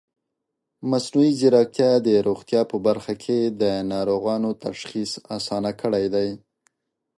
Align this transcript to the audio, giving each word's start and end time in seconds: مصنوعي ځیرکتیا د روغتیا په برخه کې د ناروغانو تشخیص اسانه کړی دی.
مصنوعي 0.89 1.31
ځیرکتیا 1.39 1.91
د 2.05 2.07
روغتیا 2.27 2.61
په 2.71 2.77
برخه 2.87 3.13
کې 3.23 3.39
د 3.61 3.63
ناروغانو 3.91 4.49
تشخیص 4.65 5.11
اسانه 5.37 5.71
کړی 5.81 6.05
دی. 6.15 6.29